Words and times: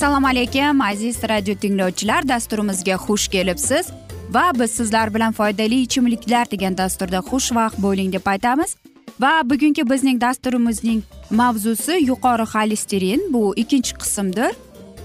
assalomu 0.00 0.26
alaykum 0.26 0.80
aziz 0.80 1.16
radio 1.28 1.54
tinglovchilar. 1.54 2.28
Dasturimizga 2.28 2.94
xush 2.94 3.28
kelibsiz 3.28 3.86
va 4.30 4.44
biz 4.58 4.70
sizlar 4.70 5.14
bilan 5.14 5.32
foydali 5.32 5.80
ichimliklar 5.82 6.50
degan 6.50 6.76
dasturda 6.78 7.18
xushvaqt 7.30 7.82
bo'ling 7.82 8.12
deb 8.12 8.26
aytamiz. 8.26 8.76
Va 9.20 9.32
bugungi 9.44 9.84
bizning 9.90 10.20
dasturimizning 10.20 11.02
mavzusi 11.30 11.98
yuqori 12.10 12.46
xolesterin 12.52 13.26
bu 13.32 13.42
ikkinchi 13.56 13.92
qismdir. 13.98 14.56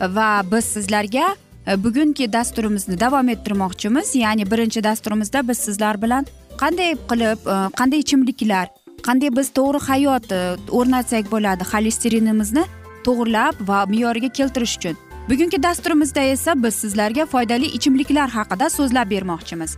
Va 0.01 0.29
biz 0.51 0.66
sizlarga 0.66 1.25
e, 1.67 1.83
bugungi 1.83 2.33
dasturimizni 2.33 2.99
davom 2.99 3.29
ettirmoqchimiz. 3.29 4.16
Ya'ni 4.16 4.51
birinchi 4.51 4.83
dasturimizda 4.83 5.47
biz 5.47 5.57
sizlar 5.57 6.01
bilan 6.01 6.25
qanday 6.61 6.95
qilib 7.11 7.39
e, 7.53 7.55
qanday 7.79 7.99
ichimliklar 7.99 8.71
qanday 9.07 9.35
biz 9.38 9.51
to'g'ri 9.59 9.79
hayot 9.89 10.31
e, 10.31 10.41
o'rnatsak 10.72 11.31
bo'ladi 11.31 11.63
xolesterinimizni 11.73 12.66
to'g'irlab 13.05 13.55
va 13.69 13.85
me'yoriga 13.91 14.29
keltirish 14.39 14.77
uchun. 14.77 14.95
Bugungi 15.29 15.63
dasturimizda 15.63 16.21
esa 16.21 16.63
biz 16.63 16.75
sizlarga 16.75 17.25
foydali 17.25 17.66
ichimliklar 17.66 18.29
haqida 18.29 18.69
so'zlab 18.69 19.09
bermoqchimiz. 19.09 19.77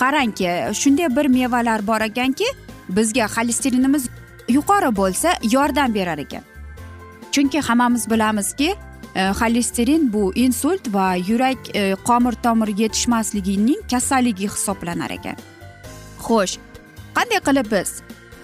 Qarangki 0.00 0.74
shunday 0.80 1.08
bir 1.16 1.26
mevalar 1.26 1.86
bor 1.86 2.00
ekanki 2.00 2.48
bizga 2.88 3.26
xolesterinimiz 3.36 4.08
yuqori 4.48 4.90
bo'lsa 4.96 5.34
yordam 5.52 5.94
berar 5.94 6.18
ekan. 6.18 6.42
Chunki 7.32 7.60
hammamiz 7.60 8.10
bilamizki 8.10 8.74
e, 9.14 9.22
xolesterin 9.40 10.12
bu 10.12 10.32
insult 10.34 10.94
va 10.94 11.14
yurak 11.14 11.76
e, 11.76 11.94
qomir 11.94 12.32
tomir 12.32 12.68
yetishmasligining 12.82 13.80
kasalligi 13.90 14.48
hisoblanar 14.48 15.10
ekan. 15.10 15.36
Xo'sh 16.26 16.58
qanday 17.14 17.40
qilib 17.46 17.70
biz 17.74 17.90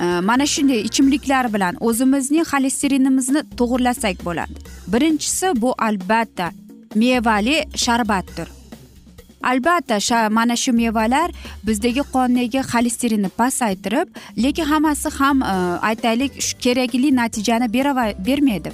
mana 0.00 0.46
shunday 0.46 0.80
ichimliklar 0.80 1.54
bilan 1.54 1.76
o'zimizning 1.80 2.44
xolesterinimizni 2.52 3.42
to'g'irlasak 3.58 4.24
bo'ladi. 4.24 4.54
Birinchisi 4.92 5.46
bu 5.62 5.74
albatta 5.78 6.50
mevali 6.94 7.64
sharbatdir. 7.74 8.48
Albatta 9.42 10.28
mana 10.30 10.56
shu 10.56 10.72
mevalar 10.72 11.30
bizdagi 11.66 12.02
qondagi 12.14 12.60
xolesterinni 12.72 13.28
pasaytirib 13.28 14.08
lekin 14.44 14.64
hammasi 14.64 15.08
ham 15.18 15.42
e, 15.42 15.54
aytaylik 15.90 16.40
shu 16.46 16.58
kerakli 16.58 17.16
natijani 17.16 17.72
bermaydi. 18.26 18.70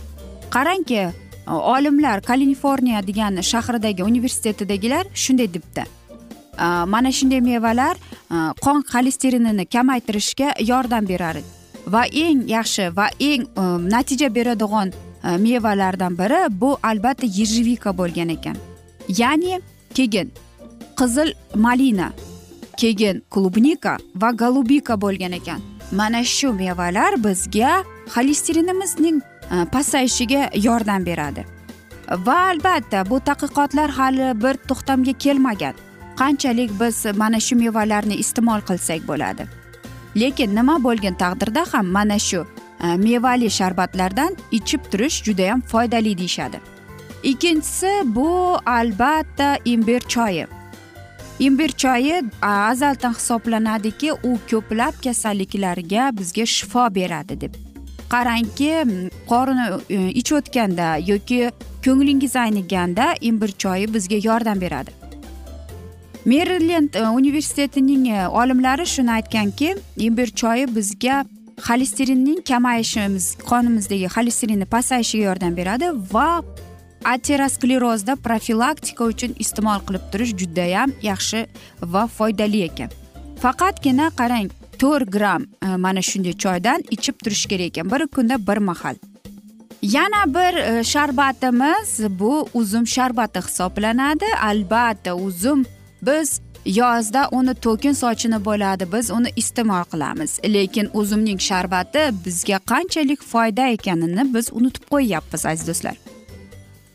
Qarangki 0.50 0.94
e, 0.94 1.12
olimlar 1.50 2.22
kaliforniya 2.22 3.06
degan 3.06 3.42
shahridagi 3.42 4.02
universitetidagilar 4.02 5.04
shunday 5.14 5.54
debdi. 5.54 6.01
Э, 6.58 6.84
mana 6.86 7.12
shunday 7.12 7.40
mevalar 7.40 7.96
э, 7.96 8.52
qon 8.64 8.82
xolesterinini 8.92 9.64
kamaytirishga 9.66 10.54
yordam 10.60 11.08
beradi 11.08 11.42
va 11.86 12.04
eng 12.06 12.46
yaxshi 12.46 12.90
va 12.96 13.08
eng 13.18 13.46
e, 13.56 13.62
natija 13.94 14.28
beradigan 14.34 14.92
e, 15.24 15.36
mevalardan 15.36 16.18
biri 16.18 16.40
bu 16.60 16.76
albatta 16.82 17.26
ежевика 17.26 17.96
bo'lgan 17.98 18.28
ekan. 18.28 18.56
Ya'ni 19.08 19.60
keyin 19.94 20.32
qizil 20.96 21.34
malina 21.54 22.12
keyin 22.76 23.22
klubnika 23.30 23.96
va 24.14 24.30
golubika 24.30 25.00
bo'lgan 25.00 25.32
ekan. 25.32 25.60
Mana 25.92 26.24
shu 26.24 26.52
mevalar 26.52 27.24
bizga 27.24 27.82
xolesterinimizning 28.14 29.22
e, 29.50 29.64
pasayishiga 29.72 30.50
yordam 30.54 31.06
beradi. 31.06 31.44
Va 32.26 32.36
albatta 32.52 33.10
bu 33.10 33.16
tadqiqotlar 33.28 33.90
hali 33.90 34.28
bir 34.42 34.54
to'xtamga 34.68 35.12
kelmagan. 35.18 35.74
Qanchalik 36.16 36.70
biz 36.80 37.04
mana 37.16 37.40
shu 37.40 37.56
mevalarni 37.56 38.14
iste'mol 38.14 38.60
qilsak 38.68 39.08
bo'ladi. 39.08 39.46
Lekin 40.16 40.54
nima 40.56 40.76
bo'lgan 40.84 41.14
taqdirda 41.14 41.64
ham 41.72 41.86
mana 41.86 42.18
shu 42.18 42.46
e, 42.84 42.96
mevali 42.96 43.50
sharbatlardan 43.50 44.36
ichib 44.58 44.80
turish 44.92 45.22
judayam 45.24 45.60
foydali 45.60 46.18
deyishadi. 46.18 46.60
Ikkinchisi 47.22 47.92
bu 48.04 48.58
albatta 48.66 49.58
imbir 49.64 50.00
choyi. 50.00 50.46
Imbir 51.38 51.68
choyi 51.68 52.22
azaldan 52.42 53.12
hisoblanadiki 53.12 54.12
u 54.12 54.38
ko'plab 54.50 54.94
kasalliklarga 55.04 56.10
bizga 56.18 56.46
shifo 56.46 56.94
beradi 56.94 57.40
deb. 57.40 57.54
Qarangki 58.10 58.72
qorin 59.30 59.60
e, 59.90 60.08
ichayotganda 60.20 60.96
yoki 60.96 61.50
ko'nglingiz 61.84 62.36
ayniganda 62.36 63.14
imbir 63.20 63.48
choyi 63.48 63.94
bizga 63.94 64.18
yordam 64.28 64.60
beradi. 64.60 65.01
Merilend 66.24 66.94
e, 66.94 67.08
universitetining 67.08 68.08
e, 68.08 68.28
olimlari 68.28 68.86
shuni 68.86 69.10
aytganki 69.10 69.76
imbir 69.96 70.26
choyi 70.26 70.66
bizga 70.76 71.24
xolesterinning 71.68 72.40
kamayishimiz 72.48 73.36
qonimizdagi 73.50 74.08
xolesterinni 74.16 74.64
pasayishiga 74.64 75.24
yordam 75.24 75.56
beradi 75.56 75.90
va 76.14 76.42
aterosklerozda 77.04 78.16
profilaktika 78.16 79.04
uchun 79.04 79.34
iste'mol 79.38 79.80
qilib 79.86 80.04
turish 80.12 80.34
judayam 80.40 80.92
yaxshi 81.02 81.46
va 81.82 82.06
foydali 82.06 82.62
ekan. 82.68 82.90
Faqatgina 83.42 84.10
qarang 84.20 84.50
to'rt 84.78 85.10
gramm 85.12 85.46
e, 85.62 85.76
mana 85.76 86.02
shunday 86.02 86.32
choydan 86.44 86.86
ichib 86.90 87.18
turish 87.24 87.46
kerak 87.46 87.66
ekan 87.72 87.90
bir 87.90 88.06
kunda 88.06 88.46
bir 88.46 88.56
mahal. 88.56 88.96
Yana 89.82 90.22
bir 90.34 90.84
sharbatimiz 90.84 92.00
bu 92.18 92.48
uzum 92.54 92.86
sharbati 92.86 93.40
hisoblanadi. 93.40 94.24
Albatta 94.42 95.14
uzum 95.14 95.64
biz 96.02 96.40
yozda 96.66 97.28
uni 97.32 97.54
to'kin 97.54 97.92
sochini 97.92 98.44
bo'ladi 98.44 98.92
biz 98.92 99.10
uni 99.10 99.30
iste'mol 99.36 99.84
qilamiz. 99.92 100.40
Lekin 100.44 100.90
uzumning 100.94 101.40
sharbati 101.40 102.02
bizga 102.24 102.58
qanchalik 102.58 103.22
foyda 103.22 103.66
ekanini 103.76 104.34
biz 104.34 104.52
unutib 104.52 104.84
qo'yyapmiz 104.92 105.46
aziz 105.46 105.68
do'stlar. 105.68 105.96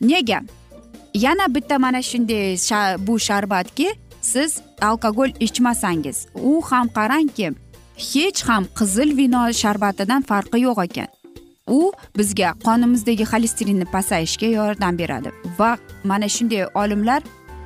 Nega? 0.00 0.40
Yana 1.14 1.54
bitta 1.54 1.78
mana 1.78 2.02
shunday 2.02 2.56
bu 3.06 3.18
sharbatki 3.18 3.88
siz 4.20 4.60
alkogol 4.80 5.30
ichmasangiz 5.40 6.26
u 6.34 6.62
ham 6.70 6.86
qarangki 6.88 7.52
hech 8.12 8.42
ham 8.48 8.64
qizil 8.78 9.16
vino 9.16 9.52
sharbatidan 9.52 10.22
farqi 10.22 10.58
yo'q 10.66 10.84
ekan. 10.84 11.08
U 11.78 11.92
bizga 12.18 12.52
qonimizdagi 12.66 13.24
xolesterinni 13.32 13.84
pasayishga 13.94 14.46
yordam 14.46 14.98
beradi. 14.98 15.30
Va 15.58 15.70
mana 16.04 16.28
shunday 16.28 16.66
olimlar 16.74 17.22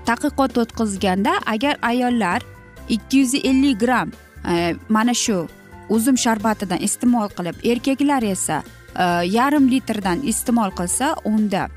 tadqiqot 0.08 0.58
o'tkazganda 0.62 1.32
agar 1.46 1.76
ayollar 1.82 2.42
ikki 2.88 3.16
yuz 3.22 3.34
ellik 3.34 3.80
gramm 3.80 4.10
e, 4.50 4.74
mana 4.88 5.14
shu 5.14 5.46
uzum 5.88 6.16
sharbatidan 6.24 6.78
iste'mol 6.88 7.28
qilib 7.36 7.56
erkaklar 7.72 8.22
esa 8.22 8.62
e, 8.62 9.04
yarim 9.38 9.70
litrdan 9.70 10.22
iste'mol 10.32 10.70
qilsa 10.78 11.16
unda 11.24 11.68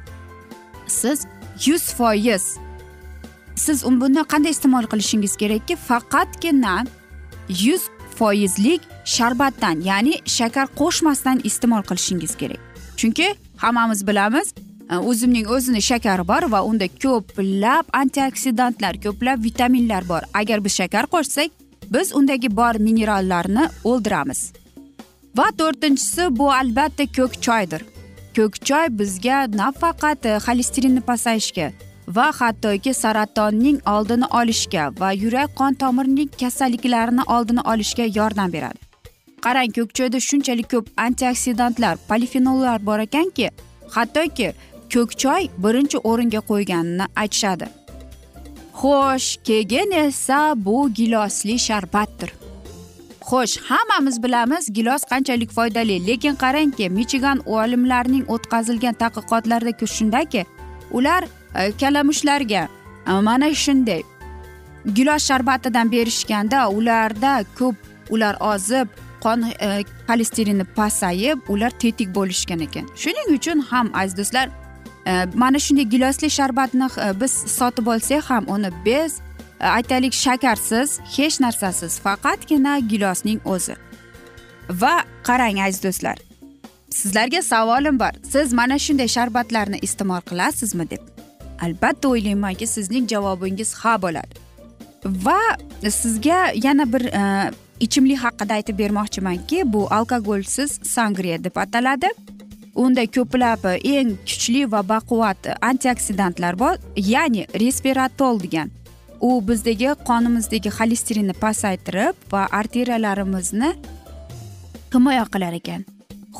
siz 0.88 1.28
yuz 1.66 1.84
foiz 1.98 2.46
siz 3.56 3.84
buni 4.02 4.24
qanday 4.34 4.52
iste'mol 4.56 4.86
qilishingiz 4.92 5.34
kerakki 5.42 5.76
faqatgina 5.76 6.76
yuz 7.50 7.84
foizlik 8.20 8.82
sharbatdan 9.06 9.82
ya'ni 9.90 10.14
shakar 10.26 10.68
qo'shmasdan 10.80 11.42
iste'mol 11.50 11.84
qilishingiz 11.90 12.36
kerak. 12.42 12.62
Chunki 12.98 13.36
hammamiz 13.58 14.08
bilamiz 14.08 14.54
Э, 14.90 14.98
o'zimning 14.98 15.48
o'zini 15.50 15.82
shakari 15.82 16.24
bor 16.28 16.46
va 16.54 16.60
unda 16.70 16.88
ko'plab 17.04 17.86
antioksidantlar 18.02 19.00
ko'plab 19.06 19.44
vitaminlar 19.44 20.04
bor. 20.10 20.22
Agar 20.34 20.64
biz 20.66 20.76
shakar 20.80 21.06
qo'shsak 21.14 21.50
biz 21.96 22.14
undagi 22.20 22.50
bor 22.60 22.76
minerallarni 22.88 23.66
o'ldiramiz. 23.92 24.42
Va 25.38 25.48
to'rtinchisi 25.60 26.30
bu 26.40 26.52
albatta 26.52 27.06
ko'k 27.18 27.34
choydir. 27.48 27.82
Ko'k 28.38 28.62
choy 28.68 28.88
bizga 29.00 29.38
nafaqat 29.62 30.30
xolesterinni 30.46 31.02
pasayishga 31.10 31.68
va 32.18 32.28
hattoki 32.40 32.94
saratonning 32.94 33.80
oldini 33.96 34.28
olishga 34.40 34.84
va 35.02 35.12
yurak 35.24 35.56
qon 35.60 35.74
tomirining 35.82 36.30
kasalliklarini 36.42 37.24
oldini 37.36 37.62
olishga 37.72 38.06
yordam 38.20 38.54
beradi. 38.54 38.80
Qarang 39.46 39.72
ko'k 39.78 39.90
choyda 39.98 40.20
shunchalik 40.30 40.68
ko'p 40.74 40.86
antioksidantlar 41.06 41.96
polifenollar 42.10 42.86
bor 42.86 43.00
ekanki 43.10 43.50
hattoki 43.96 44.54
ko'k 44.94 45.12
choy 45.24 45.44
birinchi 45.64 45.98
o'ringa 45.98 46.42
qo'yganini 46.50 47.06
aytishadi. 47.16 47.68
Xo'sh 48.80 49.30
keyin 49.48 49.92
esa 49.92 50.54
bu 50.66 50.90
gilosli 50.94 51.60
sharbatdir. 51.68 52.32
Xo'sh 53.30 53.56
hammamiz 53.70 54.24
bilamiz 54.24 54.74
gilos 54.74 55.04
qanchalik 55.12 55.52
foydali 55.52 56.08
lekin 56.08 56.36
qarangki 56.44 56.90
michigan 56.90 57.40
olimlarining 57.46 58.26
o'tkazilgan 58.34 58.96
tadqiqotlarida 59.02 59.88
shundaki 59.98 60.46
ular 60.92 61.24
e, 61.56 61.72
kalamushlarga 61.72 62.68
e, 63.08 63.12
mana 63.12 63.54
shunday 63.54 64.02
gilos 64.96 65.24
sharbatidan 65.30 65.92
berishganda 65.92 66.70
ularda 66.70 67.44
ko'p 67.60 67.76
ular 68.10 68.36
ozib 68.54 68.88
qon 69.24 69.42
xolesterini 69.42 69.86
xolesterinni 70.08 70.66
pasayib 70.76 71.38
ular 71.50 71.72
tetik 71.84 72.10
bo'lishgan 72.16 72.60
ekan. 72.68 72.86
Shuning 73.02 73.28
uchun 73.38 73.60
ham 73.72 73.88
aziz 73.94 74.18
do'stlar 74.18 74.48
Э, 75.06 75.26
mana 75.36 75.60
shunday 75.60 75.84
gilosli 75.84 76.30
sharbatni 76.30 76.88
e, 76.98 77.22
biz 77.22 77.32
sotib 77.32 77.88
olsak 77.88 78.24
ham 78.30 78.46
uni 78.48 78.70
bez 78.86 79.20
e, 79.62 79.66
aytaylik 79.66 80.14
shakarsiz 80.14 81.00
hech 81.18 81.40
narsasiz 81.40 82.00
faqatgina 82.00 82.80
gilosning 82.80 83.40
o'zi. 83.46 83.76
Va 84.70 84.96
qarang 85.24 85.60
aziz 85.68 85.84
do'stlar 85.84 86.18
sizlarga 86.90 87.42
savolim 87.42 88.00
bor. 88.00 88.14
Siz 88.32 88.54
mana 88.54 88.80
shunday 88.80 89.08
sharbatlarni 89.08 89.78
iste'mol 89.88 90.22
qilasizmi 90.30 90.90
deb. 90.90 91.04
Albatta 91.62 92.08
o'ylaymanki 92.08 92.68
sizning 92.68 93.08
javobingiz 93.14 93.74
ha 93.82 94.02
bo'ladi. 94.02 94.36
Va 95.06 95.42
sizga 96.02 96.40
yana 96.68 96.94
bir 96.94 97.04
e, 97.22 97.52
ichimlik 97.80 98.20
haqida 98.26 98.54
aytib 98.54 98.80
bermoqchimanki 98.80 99.74
bu 99.74 99.88
alkogolsiz 99.98 100.80
sangriya 100.96 101.44
deb 101.44 101.56
ataladi. 101.56 102.10
Unda 102.76 103.06
ko'plab 103.08 103.66
e, 103.72 103.76
eng 103.98 104.16
kuchli 104.28 104.66
va 104.72 104.82
baquvvat 104.84 105.50
antioksidantlar 105.70 106.60
bor 106.60 106.76
ya'ni 106.96 107.48
resveratrol 107.62 108.42
degan. 108.44 108.72
U 109.22 109.40
bizdagi 109.48 109.96
qonimizdagi 110.10 110.72
xolesterinni 110.78 111.36
pasaytirib 111.44 112.16
va 112.32 112.48
arteriyalarimizni 112.60 113.72
himoya 114.94 115.26
qilar 115.34 115.56
ekan. 115.60 115.86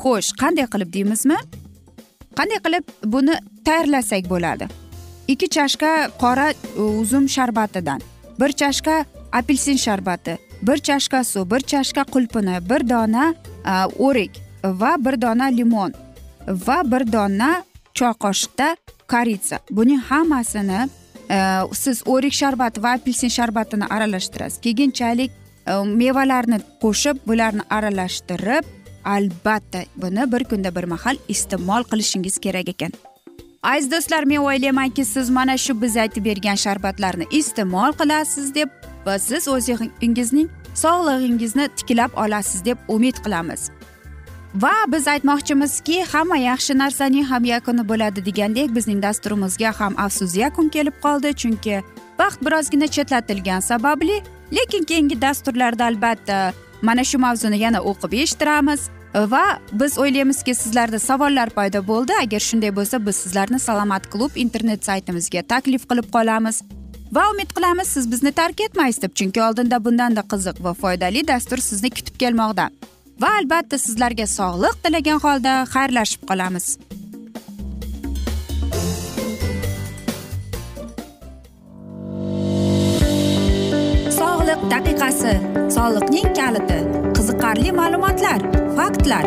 Xo'sh 0.00 0.32
qanday 0.40 0.68
qilib 0.72 0.92
deymizmi? 0.96 1.38
Qanday 2.38 2.60
qilib 2.66 2.96
buni 3.14 3.38
tayyorlasak 3.64 4.28
bo'ladi? 4.32 4.68
Ikki 5.32 5.48
chashka 5.56 5.92
qora 6.22 6.50
e, 6.52 6.80
uzum 7.02 7.28
sharbatidan 7.36 8.00
bir 8.40 8.52
chashka 8.60 9.04
apelsin 9.32 9.76
sharbati 9.86 10.38
bir 10.62 10.78
chashka 10.88 11.24
suv 11.24 11.50
bir 11.50 11.60
chashka 11.60 12.02
qulpini 12.14 12.60
bir 12.70 12.88
dona 12.88 13.34
e, 13.72 13.74
o'rik 14.06 14.42
va 14.64 14.96
bir 15.04 15.22
dona 15.22 15.46
limon 15.60 15.92
va 16.46 16.82
bir 16.84 17.12
dona 17.12 17.64
choy 17.94 18.12
qoshiqda 18.24 18.76
koritsa 19.08 19.58
buning 19.70 20.00
hammasini 20.10 20.88
e, 21.30 21.38
siz 21.72 22.02
o'rik 22.06 22.32
sharbati 22.32 22.82
va 22.82 22.94
apelsin 22.98 23.28
sharbatini 23.28 23.86
aralashtirasiz. 23.90 24.60
Keyinchalik 24.60 25.30
e, 25.66 25.72
mevalarni 26.02 26.60
qo'shib 26.82 27.16
bularni 27.26 27.64
aralashtirib 27.70 28.64
albatta 29.04 29.84
buni 29.96 30.32
bir 30.32 30.44
kunda 30.44 30.74
bir 30.74 30.84
mahal 30.84 31.16
iste'mol 31.28 31.82
qilishingiz 31.90 32.38
kerak 32.38 32.68
ekan. 32.68 32.92
Aziz 33.62 33.90
do'stlar 33.90 34.24
men 34.24 34.36
o'ylaymanki 34.36 35.04
siz 35.04 35.30
mana 35.30 35.56
shu 35.58 35.82
biz 35.82 35.96
aytib 35.96 36.24
bergan 36.24 36.54
sharbatlarni 36.64 37.26
iste'mol 37.30 37.92
qilasiz 38.00 38.54
deb 38.54 38.68
va 39.06 39.18
siz 39.18 39.48
o'zingizning 39.48 40.48
sog'lig'ingizni 40.82 41.68
tiklab 41.78 42.12
olasiz 42.24 42.64
deb 42.64 42.78
umid 42.88 43.16
qilamiz. 43.24 43.70
Va 44.62 44.72
biz 44.88 45.06
aytmoqchimizki 45.08 46.04
hamma 46.12 46.36
yaxshi 46.36 46.78
narsaning 46.78 47.24
ham 47.30 47.44
yakuni 47.44 47.82
bo'ladi 47.88 48.24
degandek 48.28 48.74
bizning 48.76 49.02
dasturimizga 49.02 49.72
ham 49.80 49.94
afsus 50.04 50.36
yakun 50.36 50.68
kelib 50.68 50.96
qoldi. 51.04 51.32
Chunki 51.42 51.82
vaqt 52.20 52.40
birozgina 52.46 52.86
chetlatilgani 52.96 53.62
sababli 53.62 54.16
lekin 54.58 54.84
keyingi 54.90 55.20
dasturlarda 55.20 55.84
albatta 55.90 56.38
mana 56.82 57.04
shu 57.04 57.18
mavzuni 57.18 57.58
yana 57.58 57.80
o'qib 57.90 58.12
eshittiramiz. 58.22 58.80
Va 59.32 59.44
biz 59.72 59.98
o'ylaymizki 59.98 60.54
sizlarda 60.54 60.98
savollar 60.98 61.50
paydo 61.58 61.86
bo'ldi. 61.90 62.12
Agar 62.22 62.40
shunday 62.48 62.72
bo'lsa 62.78 63.06
biz 63.06 63.16
sizlarni 63.16 63.58
salomat 63.68 64.10
klub 64.12 64.32
internet 64.44 64.84
saytimizga 64.84 65.42
taklif 65.52 65.88
qilib 65.90 66.08
qolamiz. 66.16 66.62
Va 67.12 67.30
umid 67.32 67.50
qilamiz 67.56 67.88
siz 67.96 68.12
bizni 68.12 68.32
tark 68.32 68.60
etmaysiz 68.60 69.02
deb 69.02 69.12
chunki 69.18 69.42
oldinda 69.42 69.84
bundanda 69.84 70.22
qiziq 70.32 70.64
va 70.64 70.74
foydali 70.82 71.28
dastur 71.28 71.58
sizni 71.70 71.90
kutib 71.90 72.16
kelmoqda. 72.22 72.70
Va 73.22 73.30
albatta 73.40 73.78
sizlarga 73.86 74.26
sog'lik 74.38 74.76
tilagan 74.84 75.18
holda 75.24 75.52
xayrlashib 75.74 76.22
qolamiz. 76.30 76.66
Sog'liq 84.18 84.60
daqiqasi 84.74 85.34
soliqning 85.76 86.28
kaliti 86.40 86.78
qiziqarli 87.16 87.70
ma'lumotlar 87.80 88.40
faktlar. 88.78 89.24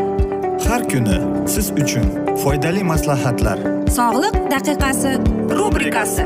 Har 0.69 0.81
kuni 0.91 1.17
siz 1.53 1.67
uchun 1.81 2.05
foydali 2.43 2.83
maslahatlar. 2.91 3.57
Sog'liq 3.97 4.35
daqiqasi 4.53 5.11
rubrikasi 5.59 6.25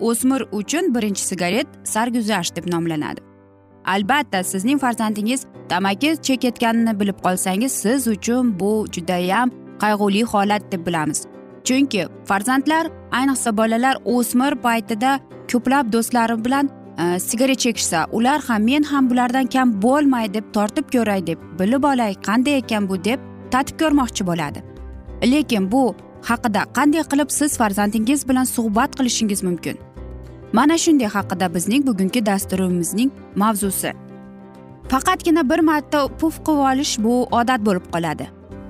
o'smir 0.00 0.44
uchun 0.52 0.94
birinchi 0.94 1.22
sigaret 1.22 1.66
sarguzasht 1.84 2.56
deb 2.56 2.72
nomlanadi. 2.72 3.20
Albatta 3.84 4.44
sizning 4.44 4.78
farzandingiz 4.78 5.46
tamaki 5.68 6.16
chekayotganini 6.22 7.00
bilib 7.00 7.18
qolsangiz 7.24 7.72
siz 7.72 8.08
uchun 8.08 8.60
bu 8.60 8.86
judayam 8.92 9.50
qayg'uli 9.82 10.22
holat 10.22 10.72
deb 10.72 10.86
bilamiz. 10.86 11.26
Chunki 11.64 12.06
farzandlar 12.24 12.86
ayniqsa 13.12 13.56
bolalar 13.56 13.96
o'smir 14.04 14.52
paytida 14.66 15.20
ko'plab 15.52 15.92
do'stlari 15.92 16.44
bilan 16.44 16.70
e, 16.98 17.18
sigaret 17.20 17.58
chekishsa 17.58 18.06
ular 18.12 18.40
ham 18.48 18.62
men 18.62 18.82
ham 18.82 19.10
bulardan 19.10 19.46
kam 19.46 19.82
bo'lmay 19.82 20.34
deb 20.34 20.44
tortib 20.52 20.86
ko'ray 20.94 21.26
deb 21.26 21.38
bilib 21.58 21.84
olay 21.92 22.12
qanday 22.28 22.56
ekan 22.62 22.88
bu 22.88 23.04
deb 23.04 23.20
tatib 23.50 23.78
ko'rmoqchi 23.80 24.26
bo'ladi. 24.26 24.62
Lekin 25.32 25.72
bu 25.72 25.94
haqida 26.22 26.62
qanday 26.76 27.02
qilib 27.10 27.30
siz 27.30 27.56
farzandingiz 27.60 28.28
bilan 28.28 28.44
suhbat 28.44 28.96
qilishingiz 28.98 29.42
mumkin? 29.42 29.76
Mana 30.52 30.78
shunday 30.78 31.08
haqida 31.16 31.54
bizning 31.54 31.86
bugungi 31.86 32.26
dasturimizning 32.26 33.10
mavzusi. 33.36 33.92
Faqatgina 34.88 35.42
bir 35.50 35.58
marta 35.58 36.08
puf 36.20 36.34
qilib 36.46 36.64
olish 36.70 36.98
bu 37.04 37.14
odat 37.40 37.60
bo'lib 37.66 37.86
qoladi. 37.94 38.26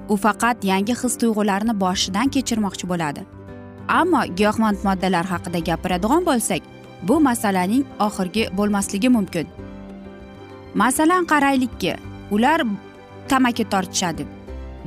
U 0.08 0.16
faqat 0.16 0.64
yangi 0.64 0.94
his 1.02 1.14
tuyg'ularni 1.20 1.74
boshidan 1.80 2.28
kechirmoqchi 2.34 2.88
bo'ladi. 2.92 3.20
Ammo 3.88 4.22
giyohvand 4.38 4.78
moddalar 4.86 5.26
haqida 5.32 5.58
gapiradigan 5.68 6.22
bo'lsak 6.28 6.62
bu 7.08 7.20
masalaning 7.20 7.84
oxirgi 8.06 8.48
bo'lmasligi 8.58 9.08
mumkin. 9.16 9.46
Masalan 10.74 11.24
qaraylikki 11.32 11.92
ular 12.30 12.60
tamaki 13.28 13.64
tortishadi 13.72 14.26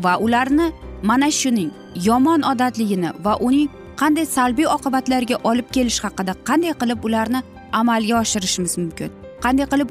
va 0.03 0.17
ularni 0.25 0.71
mana 1.03 1.31
shuning 1.31 1.71
yomon 1.95 2.41
odatligini 2.41 3.11
va 3.25 3.37
uning 3.47 3.69
qanday 4.01 4.25
salbiy 4.25 4.67
oqibatlarga 4.75 5.37
olib 5.43 5.67
kelish 5.75 5.99
haqida 6.05 6.35
qanday 6.49 6.73
qilib 6.81 7.03
ularni 7.07 7.41
amalga 7.81 8.15
oshirishimiz 8.21 8.77
mumkin? 8.77 9.09
Qanday 9.45 9.65
qilib 9.73 9.89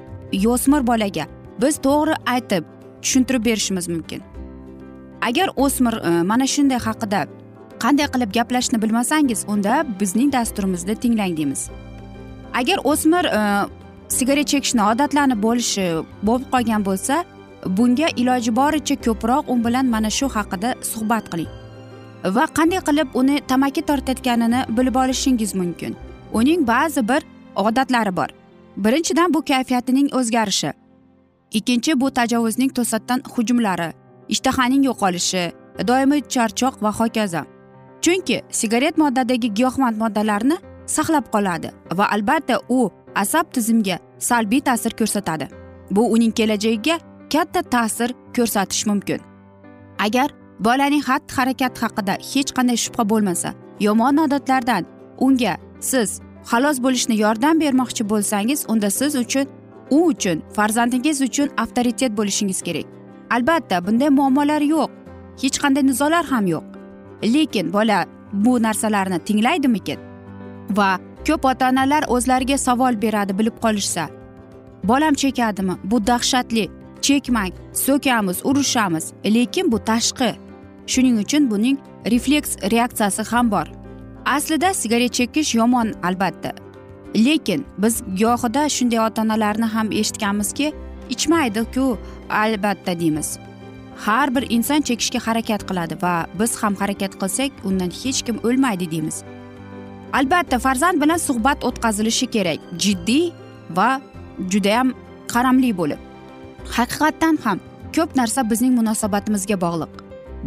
o'smir 0.53 0.87
bolaga 0.91 1.25
biz 1.63 1.75
to'g'ri 1.87 2.15
aytib 2.35 2.65
tushuntirib 3.03 3.45
berishimiz 3.45 3.89
mumkin? 3.89 4.23
Agar 5.29 5.49
o'smir 5.57 5.95
e, 6.09 6.23
mana 6.23 6.47
shunday 6.55 6.79
haqida 6.89 7.27
qanday 7.85 8.07
qilib 8.15 8.31
gaplashishni 8.39 8.83
bilmasangiz 8.83 9.45
unda 9.49 9.85
bizning 10.01 10.33
dasturimizda 10.33 10.95
tinglang 10.95 11.37
deymiz. 11.37 11.71
Agar 12.61 12.79
o'smir 12.85 13.25
e, 13.25 13.41
sigaret 14.09 14.49
chekishni 14.53 14.83
odatlanib 14.93 15.43
bo'lishi 15.47 15.87
bo'lib 16.23 16.47
qolgan 16.55 16.85
bo'lsa 16.89 17.25
bunga 17.67 18.09
iloji 18.17 18.57
boricha 18.57 18.97
ko'proq 18.97 19.51
u 19.53 19.65
bilan 19.65 19.87
mana 19.87 20.11
shu 20.11 20.27
haqida 20.29 20.75
suhbat 20.83 21.31
qiling. 21.31 21.51
Va 22.25 22.45
qanday 22.57 22.81
qilib 22.89 23.09
uni 23.15 23.41
tamaki 23.51 23.83
tortayotganini 23.83 24.61
bilib 24.77 24.97
olishingiz 25.03 25.55
mumkin. 25.55 25.97
Uning 26.33 26.67
ba'zi 26.67 27.09
bir 27.09 27.23
odatlari 27.57 28.17
bor. 28.17 28.31
Birinchidan 28.77 29.35
bu 29.35 29.43
kayfiyatining 29.43 30.09
o'zgarishi. 30.15 30.73
Ikkinchi 31.53 32.01
bu 32.01 32.11
tajovuzning 32.11 32.71
to'satdan 32.77 33.21
hujumlari 33.35 33.93
ishtahaning 34.29 34.85
yo'qolishi 34.89 35.53
doimiy 35.89 36.23
charchoq 36.29 36.83
va 36.83 36.91
hokazo. 36.93 37.43
Chunki 38.03 38.43
sigaret 38.51 38.99
moddadagi 38.99 39.55
giyohvand 39.55 39.97
moddalarni 40.03 40.57
saqlab 40.87 41.27
qoladi 41.35 41.71
va 41.99 42.05
albatta 42.15 42.61
u 42.69 42.91
asab 43.15 43.47
tizimiga 43.53 43.99
salbiy 44.19 44.61
ta'sir 44.61 44.93
ko'rsatadi. 45.01 45.49
Bu 45.91 46.03
uning 46.15 46.33
kelajagiga 46.39 46.99
katta 47.33 47.63
ta'sir 47.63 48.11
ko'rsatishi 48.37 48.89
mumkin. 48.91 49.21
Agar 50.07 50.29
bolaning 50.61 51.03
xatti 51.09 51.35
harakati 51.39 51.81
haqida 51.85 52.15
hech 52.31 52.51
qanday 52.57 52.79
shubha 52.85 53.05
bo'lmasa 53.13 53.51
yomon 53.87 54.17
odatlardan 54.25 54.83
unga 55.27 55.55
siz 55.81 56.11
xalos 56.51 56.79
bo'lishni 56.85 57.17
yordam 57.25 57.61
bermoqchi 57.61 58.03
bo'lsangiz 58.13 58.61
unda 58.73 58.91
siz 58.91 59.13
uchun 59.25 59.47
u 59.91 59.99
uchun 60.11 60.43
farzandingiz 60.57 61.21
uchun 61.29 61.49
avtoritet 61.63 62.13
bo'lishingiz 62.19 62.63
kerak. 62.63 62.87
Albatta 63.31 63.87
bunday 63.87 64.09
muammolar 64.09 64.63
yo'q. 64.75 64.91
Hech 65.43 65.57
qanday 65.63 65.85
nizolar 65.91 66.25
ham 66.25 66.47
yo'q. 66.47 66.65
Lekin 67.35 67.73
bola 67.73 68.07
bu 68.33 68.63
narsalarni 68.63 69.19
tinglaydimikin? 69.19 69.99
Va 70.77 70.91
ko'p 71.27 71.45
ota 71.51 71.69
onalar 71.71 72.05
o'zlariga 72.15 72.59
savol 72.59 72.95
beradi 73.03 73.39
bilib 73.39 73.57
qolishsa 73.65 74.05
bolam 74.85 75.15
chekadimi? 75.15 75.75
Bu 75.85 76.07
dahshatli 76.07 76.65
chekmang 77.03 77.53
so'kamiz 77.73 78.39
urushamiz. 78.45 79.13
Lekin 79.25 79.73
bu 79.73 79.79
tashqi. 79.91 80.31
Shuning 80.87 81.17
uchun 81.25 81.51
buning 81.51 81.79
refleks 82.13 82.57
reaksiyasi 82.73 83.23
ham 83.31 83.51
bor. 83.51 83.67
Aslida 84.27 84.75
sigaret 84.75 85.13
chekish 85.13 85.55
yomon 85.55 85.93
albatta. 86.03 86.53
Lekin 87.17 87.67
biz 87.79 88.03
gohida 88.21 88.69
shunday 88.69 89.01
ota 89.07 89.23
onalarni 89.23 89.65
ham 89.65 89.93
eshitganmizki 89.93 90.73
ichmaydiku 91.11 91.99
albatta 92.31 93.01
deymiz. 93.01 93.39
Har 93.97 94.35
bir 94.35 94.45
inson 94.51 94.81
chekishga 94.81 95.19
harakat 95.27 95.63
qiladi 95.69 96.03
va 96.03 96.27
biz 96.41 96.57
ham 96.63 96.75
harakat 96.75 97.13
qilsak 97.21 97.53
undan 97.65 97.91
hech 98.01 98.23
kim 98.27 98.37
o'lmaydi 98.45 98.91
deymiz. 98.91 99.23
Albatta 100.13 100.59
farzand 100.59 101.03
bilan 101.03 101.17
suhbat 101.17 101.65
o'tkazilishi 101.65 102.27
kerak. 102.27 102.59
Jiddiy 102.79 103.33
va 103.77 104.01
judayam 104.51 104.95
qaramli 105.33 105.77
bo'lib. 105.81 106.08
Haqiqatdan 106.65 107.37
ham 107.45 107.61
ko'p 107.97 108.17
narsa 108.17 108.51
bizning 108.51 108.75
munosabatimizga 108.81 109.61
bog'liq. 109.61 109.93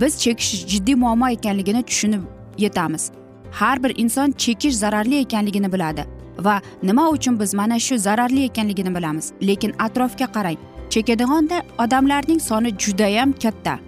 Biz 0.01 0.23
chekish 0.23 0.67
jiddiy 0.67 0.95
muammo 0.95 1.29
ekanligini 1.29 1.83
tushunib 1.83 2.21
yetamiz. 2.57 3.11
Har 3.51 3.83
bir 3.83 3.93
inson 3.97 4.31
chekish 4.31 4.75
zararli 4.75 5.19
ekanligini 5.19 5.73
biladi 5.73 6.05
va 6.39 6.61
nima 6.83 7.09
uchun 7.09 7.39
biz 7.39 7.53
mana 7.53 7.79
shu 7.79 7.97
zararli 7.97 8.43
ekanligini 8.43 8.95
bilamiz. 8.95 9.31
Lekin 9.41 9.73
atrofga 9.79 10.25
qarang 10.25 10.57
chekadigan 10.89 11.49
odamlarning 11.79 12.39
soni 12.39 12.69
judayam 12.77 13.31
katta. 13.33 13.79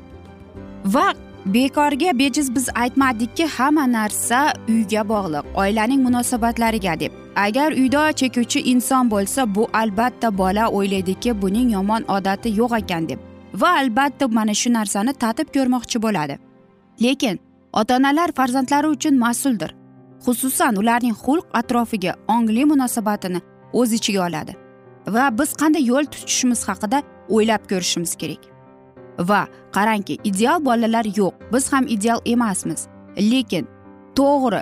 Va 0.85 1.13
bekorga 1.45 2.19
bejiz 2.19 2.55
biz 2.55 2.69
aytmadikki 2.75 3.45
hamma 3.45 3.91
narsa 3.91 4.53
uyga 4.69 5.09
bog'liq 5.09 5.45
oilaning 5.55 6.01
munosabatlariga 6.03 6.99
deb. 6.99 7.11
Agar 7.35 7.71
uyda 7.71 8.13
chekuvchi 8.13 8.59
inson 8.59 9.11
bo'lsa 9.11 9.55
bu 9.55 9.67
albatta 9.73 10.37
bola 10.37 10.69
o'ylaydiki 10.69 11.41
buning 11.41 11.73
yomon 11.73 12.03
odati 12.07 12.49
yo'q 12.59 12.77
ekan 12.77 13.09
deb. 13.09 13.19
Va 13.53 13.69
albatta 13.69 14.27
mana 14.27 14.53
shu 14.53 14.73
narsani 14.73 15.13
tatib 15.13 15.47
ko'rmoqchi 15.55 16.01
bo'ladi. 16.01 16.37
Lekin 17.03 17.39
ota 17.73 17.97
onalar 17.97 18.31
farzandlari 18.31 18.87
uchun 18.87 19.15
mas'uldir. 19.25 19.75
Xususan 20.25 20.75
ularning 20.75 21.15
xulq 21.23 21.45
atrofiga 21.53 22.15
ongli 22.27 22.65
munosabatini 22.65 23.41
o'z 23.73 23.93
ichiga 23.93 24.27
oladi. 24.27 24.53
Va 25.07 25.37
biz 25.39 25.53
qanday 25.61 25.83
yo'l 25.91 26.05
tutishimiz 26.05 26.67
haqida 26.69 27.03
o'ylab 27.29 27.63
ko'rishimiz 27.71 28.15
kerak. 28.15 28.52
Va 29.19 29.47
qarangki 29.75 30.17
ideal 30.23 30.65
bolalar 30.65 31.05
yo'q. 31.17 31.33
Biz 31.53 31.73
ham 31.73 31.87
ideal 31.87 32.19
emasmiz. 32.25 32.87
Lekin 33.17 33.67
to'g'ri 34.15 34.61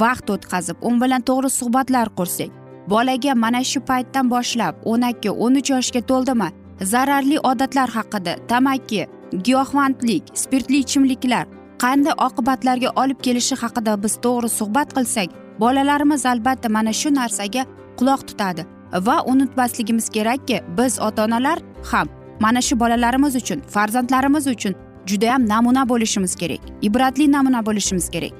vaqt 0.00 0.30
o'tkazib 0.34 0.76
u 0.82 0.90
bilan 1.02 1.22
to'g'ri 1.28 1.50
suhbatlar 1.50 2.08
qursak 2.18 2.50
bolaga 2.92 3.34
mana 3.34 3.64
shu 3.64 3.80
paytdan 3.80 4.30
boshlab 4.30 4.74
o'n 4.84 5.02
ikki 5.10 5.30
o'n 5.30 5.54
uch 5.60 5.70
yoshga 5.74 6.00
to'ldimi? 6.10 6.48
Zararli 6.92 7.38
odatlar 7.50 7.88
haqida 7.96 8.32
tamaki 8.50 9.06
giyohvandlik 9.46 10.24
spirtli 10.42 10.78
ichimliklar 10.84 11.46
qanday 11.82 12.14
oqibatlarga 12.26 12.90
olib 13.02 13.18
kelishi 13.26 13.54
haqida 13.62 13.92
biz 14.02 14.14
to'g'ri 14.24 14.48
suhbat 14.58 14.88
qilsak 14.96 15.28
bolalarimiz 15.62 16.26
albatta 16.32 16.68
mana 16.76 16.92
shu 17.00 17.14
narsaga 17.14 17.62
quloq 17.98 18.20
tutadi. 18.28 18.62
Va 19.06 19.16
unutmasligimiz 19.32 20.08
kerakki 20.16 20.56
biz 20.78 21.00
ota 21.00 21.24
onalar 21.24 21.58
ham 21.90 22.08
mana 22.44 22.60
shu 22.66 22.80
bolalarimiz 22.80 23.34
uchun 23.40 23.58
farzandlarimiz 23.74 24.46
uchun 24.54 24.74
judayam 25.10 25.48
namuna 25.48 25.88
bo'lishimiz 25.88 26.34
kerak 26.34 26.62
ibratli 26.82 27.32
namuna 27.32 27.66
bo'lishimiz 27.66 28.06
kerak. 28.14 28.32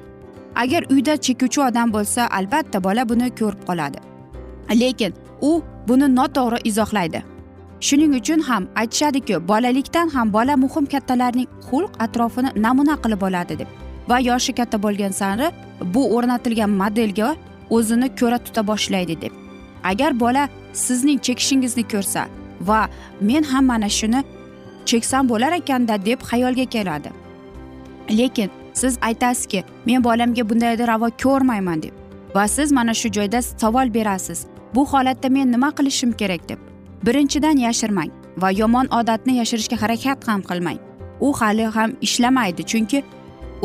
Agar 0.62 0.82
uyda 0.90 1.16
chekuvchi 1.16 1.60
odam 1.68 1.92
bo'lsa 1.92 2.28
albatta 2.38 2.84
bola 2.84 3.08
buni 3.08 3.28
ko'rib 3.40 3.62
qoladi. 3.68 3.98
Lekin 4.80 5.12
u 5.40 5.62
buni 5.88 6.06
noto'g'ri 6.16 6.58
izohlaydi. 6.70 7.22
Shuning 7.80 8.12
uchun 8.20 8.40
ham 8.48 8.68
aytishadiki 8.80 9.48
bolalikdan 9.48 10.08
ham 10.14 10.32
bola 10.32 10.56
muhim 10.64 10.84
kattalarning 10.92 11.48
xulq 11.68 11.92
atrofini 12.04 12.50
namuna 12.56 12.96
qilib 13.04 13.22
oladi 13.28 13.58
deb. 13.58 13.68
Va 14.10 14.18
yoshi 14.30 14.52
katta 14.58 14.82
bo'lgan 14.82 15.12
sari 15.20 15.46
bu 15.94 16.02
o'rnatilgan 16.16 16.70
modelga 16.82 17.28
o'zini 17.70 18.08
ko'ra 18.20 18.38
tuta 18.38 18.62
boshlaydi 18.70 19.20
deb. 19.22 19.32
Agar 19.90 20.20
bola 20.20 20.48
sizning 20.72 21.18
chekishingizni 21.26 21.84
ko'rsa 21.92 22.22
va 22.68 22.88
men 23.20 23.42
ham 23.42 23.64
mana 23.72 23.88
shuni 23.98 24.24
cheksam 24.86 25.28
bo'lar 25.28 25.52
ekanda 25.60 26.04
deb 26.06 26.20
xayolga 26.30 26.66
keladi. 26.74 27.10
Lekin 28.18 28.50
siz 28.80 28.98
aytasizki 29.08 29.64
men 29.86 30.04
bolamga 30.04 30.48
bundayni 30.50 30.86
ravo 30.92 31.08
ko'rmayman 31.22 31.82
deb 31.82 31.94
va 32.34 32.48
siz 32.48 32.72
mana 32.72 32.94
shu 32.94 33.08
joyda 33.16 33.42
savol 33.42 33.94
berasiz. 33.94 34.46
Bu 34.74 34.86
holatda 34.92 35.28
men 35.28 35.52
nima 35.52 35.70
qilishim 35.78 36.12
kerak 36.12 36.48
deb. 36.48 36.58
Birinchidan 37.06 37.56
yashirmang 37.66 38.10
va 38.42 38.50
yomon 38.50 38.86
odatni 38.98 39.36
yashirishga 39.40 39.76
harakat 39.82 40.28
ham 40.28 40.42
qilmang. 40.50 40.78
U 41.20 41.32
hali 41.40 41.64
ham 41.76 41.90
ishlamaydi 42.06 42.62
chunki 42.70 43.02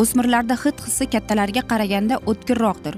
o'smirlarda 0.01 0.55
hid 0.63 0.77
hissi 0.85 1.05
kattalarga 1.13 1.61
qaraganda 1.71 2.15
o'tkirroqdir. 2.31 2.95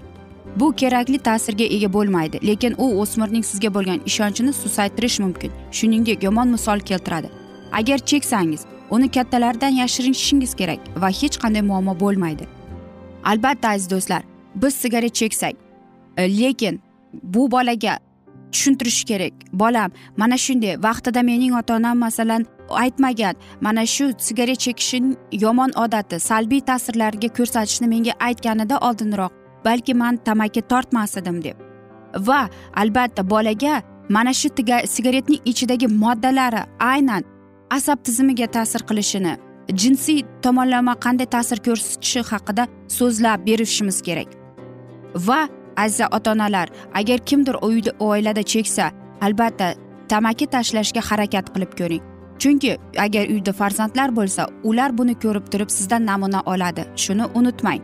Bu 0.60 0.76
kerakli 0.76 1.20
ta'sirga 1.20 1.64
ega 1.64 1.94
bo'lmaydi 1.94 2.48
lekin 2.48 2.76
u 2.78 3.02
o'smirning 3.02 3.46
sizga 3.46 3.74
bo'lgan 3.74 4.02
ishonchini 4.06 4.54
susaytirish 4.54 5.20
mumkin. 5.20 5.52
Shuningdek 5.72 6.24
yomon 6.24 6.48
misol 6.48 6.80
keltiradi. 6.80 7.30
Agar 7.72 7.98
cheksangiz 7.98 8.62
uni 8.90 9.12
kattalardan 9.12 9.70
yashirishingiz 9.70 10.56
kerak 10.56 10.80
va 11.02 11.10
hech 11.10 11.38
qanday 11.44 11.62
muammo 11.62 12.00
bo'lmaydi. 12.00 12.48
Albatta 13.24 13.70
aziz 13.70 13.90
do'stlar 13.90 14.24
biz 14.56 14.74
sigaret 14.74 15.16
cheksak 15.16 15.54
e, 16.18 16.42
lekin 16.42 16.82
bu 17.14 17.52
bolaga 17.52 18.00
tushuntirish 18.52 19.04
kerak. 19.04 19.34
Bolam 19.54 19.92
mana 20.18 20.38
shunday 20.38 20.84
vaqtida 20.84 21.24
mening 21.24 21.54
ota 21.60 21.76
onam 21.76 21.98
masalan 21.98 22.46
aytmagan 22.70 23.36
mana 23.62 23.86
shu 23.86 24.12
sigaret 24.18 24.60
chekishning 24.60 25.18
yomon 25.32 25.72
odati 25.76 26.20
salbiy 26.20 26.62
ta'sirlarga 26.62 27.28
ko'rsatishni 27.38 27.88
menga 27.88 28.14
aytganida 28.28 28.78
oldinroq 28.88 29.39
balki 29.66 29.94
man 29.94 30.18
tamaki 30.18 30.62
tortmas 30.62 31.18
edim 31.18 31.44
deb. 31.44 31.58
Va 32.28 32.50
albatta 32.74 33.24
bolaga 33.30 33.82
mana 34.10 34.34
shu 34.34 34.50
sigaretning 34.96 35.42
ichidagi 35.46 35.88
moddalari 35.88 36.62
aynan 36.80 37.24
asab 37.70 38.04
tizimiga 38.04 38.48
ta'sir 38.48 38.82
qilishini 38.90 39.38
jinsiy 39.82 40.24
tomonlama 40.42 40.94
qanday 41.06 41.28
ta'sir 41.36 41.60
ko'rsatishi 41.68 42.22
haqida 42.32 42.68
so'zlab 42.98 43.46
berishimiz 43.48 44.02
kerak. 44.02 44.30
Va 45.28 45.48
aziz 45.78 46.08
ota 46.12 46.32
onalar 46.32 46.68
agar 46.94 47.20
kimdir 47.30 47.56
uyda 47.62 47.92
oilada 48.00 48.44
cheksa 48.44 48.92
albatta 49.22 49.74
tamaki 50.10 50.46
tashlashga 50.56 51.02
harakat 51.10 51.46
qilib 51.54 51.72
ko'ring. 51.80 52.04
Chunki 52.42 52.78
agar 53.06 53.26
uyda 53.34 53.54
farzandlar 53.54 54.10
bo'lsa 54.16 54.48
ular 54.64 54.98
buni 54.98 55.16
ko'rib 55.24 55.46
turib 55.52 55.70
sizdan 55.78 56.06
namuna 56.06 56.42
oladi. 56.46 56.84
Shuni 56.96 57.26
unutmang. 57.40 57.82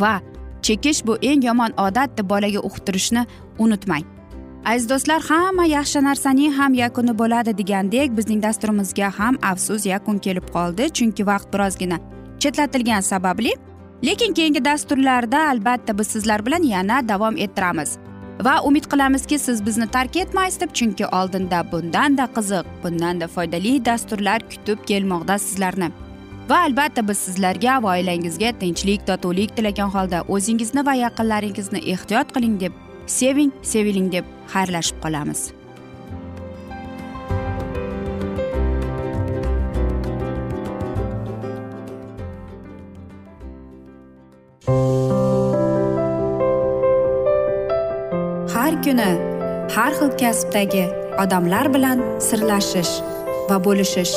Va 0.00 0.14
chekish 0.62 1.06
bu 1.06 1.16
eng 1.22 1.44
yomon 1.44 1.72
odat 1.86 2.18
deb 2.18 2.28
bolaga 2.30 2.60
uqtirishni 2.68 3.26
unutmang. 3.58 4.04
Aziz 4.64 4.88
do'stlar 4.90 5.20
hamma 5.28 5.64
yaxshi 5.66 6.04
narsaning 6.04 6.52
ham 6.58 6.74
yakuni 6.74 7.18
bo'ladi 7.18 7.58
degandek 7.58 8.16
bizning 8.16 8.42
dasturimizga 8.42 9.10
ham 9.18 9.38
afsus 9.42 9.86
yakun 9.86 10.18
kelib 10.18 10.46
qoldi. 10.54 10.84
Chunki 10.96 11.26
vaqt 11.26 11.48
birozgina 11.54 11.98
chetlatilgani 12.42 13.02
sababli 13.02 13.52
lekin 14.04 14.34
keyingi 14.34 14.64
dasturlarda 14.64 15.48
albatta 15.48 15.98
biz 15.98 16.06
sizlar 16.06 16.46
bilan 16.46 16.62
yana 16.62 17.08
davom 17.08 17.36
ettiramiz. 17.36 17.98
Va 18.44 18.54
umid 18.64 18.84
qilamizki 18.90 19.38
siz 19.38 19.66
bizni 19.66 19.86
tark 19.86 20.16
etmaysiz 20.16 20.60
deb 20.60 20.72
chunki 20.78 21.06
oldinda 21.06 21.72
bundanda 21.72 22.28
qiziq 22.36 22.66
bundanda 22.84 23.28
foydali 23.28 23.84
dasturlar 23.84 24.40
kutib 24.50 24.78
kelmoqda 24.86 25.38
sizlarni. 25.38 25.90
Va 26.48 26.58
albatta 26.66 27.02
biz 27.08 27.18
sizlarga 27.26 27.78
va 27.82 27.94
oilangizga 27.96 28.52
tinchlik 28.60 29.06
totuvlik 29.06 29.56
tilagan 29.56 29.90
holda 29.94 30.22
o'zingizni 30.36 30.86
va 30.88 30.94
yaqinlaringizni 31.04 31.80
ehtiyot 31.94 32.34
qiling 32.36 32.60
deb 32.62 32.78
seving 33.06 33.52
seviling 33.72 34.12
deb 34.12 34.24
xayrlashib 34.54 34.98
qolamiz. 35.04 35.40
Har 48.54 48.74
kuni 48.84 49.10
har 49.76 49.92
xil 49.98 50.14
kasbdagi 50.22 50.84
odamlar 51.22 51.66
bilan 51.74 52.06
sirlashish 52.28 52.94
va 53.48 53.56
bo'lishish 53.66 54.16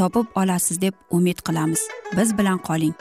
topib 0.00 0.26
olasiz 0.40 0.80
deb 0.80 0.94
umid 1.10 1.38
qilamiz. 1.46 1.82
Biz 2.16 2.38
bilan 2.38 2.58
qoling. 2.68 2.94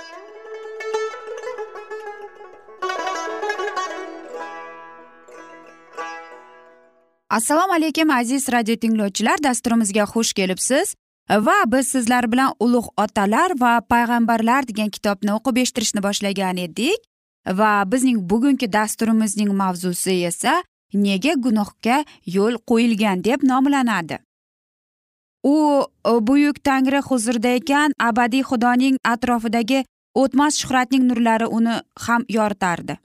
Assalomu 7.29 7.73
alaykum 7.73 8.09
aziz 8.09 8.49
radio 8.51 8.75
tinglovchilar. 8.75 9.43
Dasturimizga 9.43 10.03
xush 10.13 10.33
kelibsiz. 10.33 10.95
Va 11.29 11.55
biz 11.67 11.87
sizlar 11.87 12.31
bilan 12.31 12.53
ulug' 12.59 12.87
otalar 12.97 13.51
va 13.59 13.81
payg'ambarlar 13.93 14.67
degan 14.67 14.89
kitobni 14.89 15.33
o'qib 15.35 15.57
eshittirishni 15.63 16.03
boshlagan 16.03 16.57
edik. 16.57 17.03
Va 17.59 17.71
bizning 17.91 18.21
bugungi 18.29 18.71
dasturimizning 18.73 19.51
mavzusi 19.61 20.15
esa 20.31 20.53
nega 20.93 21.33
gunohga 21.45 21.97
yo'l 22.37 22.55
qo'yilgan 22.69 23.23
deb 23.27 23.43
nomlanadi. 23.43 24.17
U 25.53 25.55
buyuk 26.27 26.63
tangri 26.63 26.99
huzurida 27.09 27.51
ekan 27.59 27.91
abadiy 28.09 28.43
xudoning 28.49 28.97
atrofidagi 29.13 29.79
o'tmas 30.21 30.53
shuhratning 30.61 31.03
nurlari 31.09 31.47
uni 31.57 31.75
ham 32.05 32.21
yoritardi 32.37 32.97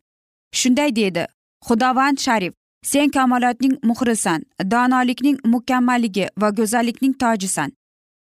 shunday 0.60 0.90
dedi 1.00 1.24
xudovand 1.66 2.18
sharif 2.26 2.52
sen 2.82 3.10
kamolotning 3.10 3.78
muhrisan 3.82 4.42
donolikning 4.70 5.38
mukammalligi 5.44 6.26
va 6.40 6.50
go'zallikning 6.50 7.14
tojisan. 7.18 7.72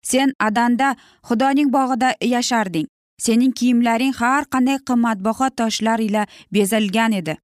Sen 0.03 0.33
adanda 0.38 0.96
xudoning 1.29 1.72
bog'ida 1.72 2.14
yasharding. 2.20 2.87
Sening 3.18 3.53
kiyimlaring 3.59 4.14
har 4.14 4.44
qanday 4.44 4.79
qimmatbaho 4.88 5.50
toshlar 5.59 6.00
ila 6.00 6.27
bezalgan 6.53 7.12
edi. 7.12 7.37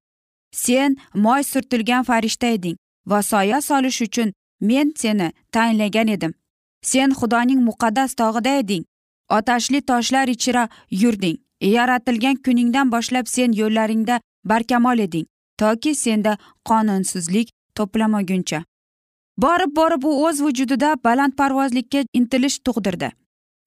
Sen 0.55 0.97
moy 1.13 1.43
surtilgan 1.43 2.03
farishta 2.03 2.47
eding 2.47 2.77
va 3.09 3.21
soya 3.21 3.61
solish 3.61 4.01
uchun 4.01 4.33
men 4.61 4.93
seni 4.95 5.31
tayinlagan 5.51 6.07
edim. 6.07 6.33
Sen 6.81 7.11
xudoning 7.19 7.61
muqaddas 7.63 8.15
tog'ida 8.15 8.57
eding. 8.59 8.83
Otashli 9.29 9.81
toshlar 9.81 10.27
ichra 10.27 10.69
yurding. 10.89 11.37
Yaratilgan 11.61 12.35
kuningdan 12.35 12.91
boshlab 12.91 13.27
sen 13.27 13.51
yo'llaringda 13.53 14.19
barkamol 14.45 14.99
eding 14.99 15.27
toki 15.61 15.95
senda 15.95 16.37
qonunsizlik 16.69 17.49
to'plamaguncha. 17.75 18.63
Borib 19.37 19.75
borib 19.75 20.03
u 20.09 20.11
o'z 20.27 20.41
vujudida 20.45 20.89
balandparvozlikka 21.05 22.01
intilish 22.19 22.57
tug'dirdi. 22.65 23.09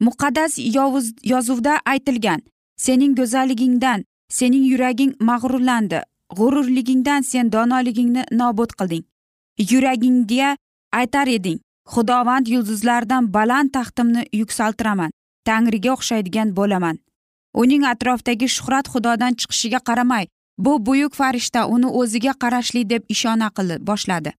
Muqaddas 0.06 0.58
yovuz 0.76 1.06
yozuvda 1.32 1.74
aytilgan 1.92 2.40
sening 2.86 3.14
go'zalligingdan 3.20 4.04
sening 4.38 4.64
yuraging 4.72 5.12
mag'rurlandi 5.30 6.00
g'ururligingdan 6.38 7.22
sen 7.30 7.52
donoligingni 7.52 8.22
nobud 8.40 8.70
qilding. 8.78 9.04
Yuragingga 9.70 10.56
aytar 11.00 11.28
eding 11.36 11.58
xudovand 11.92 12.46
yulduzlardan 12.48 13.32
baland 13.34 13.70
taxtimni 13.72 14.22
yuksaltiraman. 14.32 15.10
Tangriga 15.44 15.90
o'xshaydigan 15.96 16.54
bo'laman. 16.58 16.98
Uning 17.62 17.84
atrofdagi 17.92 18.48
shuhrat 18.56 18.86
xudodan 18.92 19.32
chiqishiga 19.40 19.80
qaramay 19.88 20.24
bu 20.58 20.86
buyuk 20.86 21.14
farishta 21.14 21.66
uni 21.66 21.86
o'ziga 22.00 22.32
qarashli 22.42 22.82
deb 22.92 23.02
ishona 23.14 23.48
qilib 23.56 23.86
boshladi. 23.90 24.32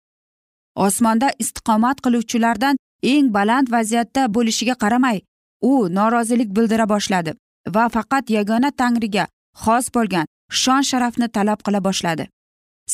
Osmonda 0.76 1.30
istiqomat 1.44 1.98
qiluvchilardan 2.06 2.76
eng 3.14 3.28
baland 3.38 3.68
vaziyatda 3.76 4.22
bo'lishiga 4.36 4.76
qaramay 4.84 5.22
u 5.62 5.72
norozilik 5.98 6.50
bildira 6.56 6.86
boshladi 6.94 7.32
va 7.76 7.86
faqat 7.96 8.30
yagona 8.38 8.72
tangriga 8.82 9.26
xos 9.64 9.86
bo'lgan 9.96 10.26
shon 10.62 10.82
sharafni 10.90 11.28
talab 11.36 11.60
qila 11.66 11.80
boshladi. 11.88 12.26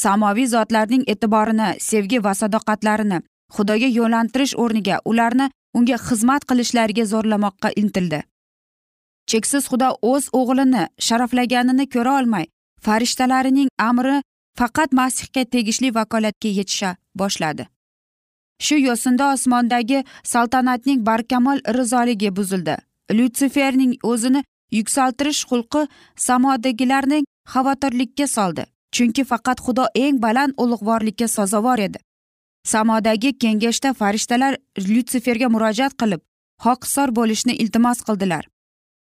Samoviy 0.03 0.47
zotlarning 0.55 1.03
e'tiborini 1.13 1.69
sevgi 1.89 2.23
va 2.25 2.33
sadoqatlarini 2.41 3.19
xudoga 3.55 3.89
yo'llantirish 3.99 4.53
o'rniga 4.63 4.97
ularni 5.11 5.47
unga 5.77 5.97
xizmat 6.07 6.45
qilishlariga 6.49 7.05
zo'rlamoqqa 7.13 7.69
intildi. 7.81 8.19
Cheksiz 9.29 9.67
xudo 9.71 9.89
o'z 10.11 10.29
o'g'lini 10.39 10.83
sharaflaganini 11.07 11.85
ko'ra 11.95 12.17
olmay 12.19 12.45
farishtalarining 12.85 13.69
amri 13.89 14.17
faqat 14.59 14.89
masihga 14.99 15.43
tegishli 15.53 15.89
vakolatga 15.97 16.49
yetisha 16.59 16.95
boshladi. 17.19 17.67
Shu 18.65 18.75
yo'sinda 18.87 19.33
osmondagi 19.33 20.03
saltanatning 20.31 20.99
barkamol 21.09 21.59
rizoligi 21.77 22.29
buzildi. 22.37 22.75
Lyutsiferning 23.17 23.93
o'zini 24.11 24.41
yuksaltirish 24.77 25.41
xulqi 25.49 25.81
samodagilarning 26.27 27.25
xavotirlikka 27.53 28.27
soldi 28.35 28.63
chunki 28.95 29.23
faqat 29.31 29.57
xudo 29.65 29.85
eng 30.03 30.21
baland 30.25 30.53
ulug'vorlikka 30.63 31.27
sazovor 31.27 31.79
edi. 31.87 31.99
Samodagi 32.63 33.33
kengashda 33.33 33.93
farishtalar 33.93 34.57
lyutsiferga 34.77 35.49
murojaat 35.49 35.93
qilib 36.01 36.21
hoqisor 36.65 37.09
bo'lishni 37.17 37.53
iltimos 37.53 37.99
qildilar. 38.07 38.47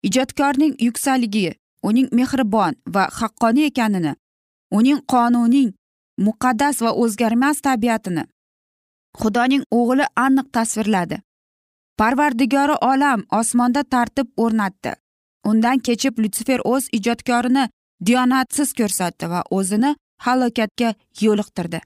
Ijodkorning 0.08 0.74
yuksaligi 0.88 1.56
uning 1.84 2.08
mehribon 2.12 2.74
va 2.94 3.04
haqqoniy 3.20 3.66
ekanini 3.72 4.14
uning 4.72 5.00
qonuniy 5.12 5.70
muqaddas 6.26 6.82
va 6.86 6.92
o'zgarmas 7.04 7.62
tabiatini 7.62 8.24
xudoning 9.22 9.64
o'g'li 9.80 10.06
aniq 10.26 10.48
tasvirladi. 10.56 11.18
Parvardigori 12.00 12.76
olam 12.92 13.24
osmonda 13.40 13.84
tartib 13.94 14.28
o'rnatdi. 14.44 14.92
Undan 15.50 15.80
kechib 15.88 16.20
lyutsifer 16.22 16.62
o'z 16.74 16.90
ijodkorini 16.98 17.64
diyonatsiz 18.08 18.74
ko'rsatdi 18.80 19.30
va 19.34 19.42
o'zini 19.58 19.96
halokatga 20.26 20.90
yo'liqtirdi. 21.22 21.80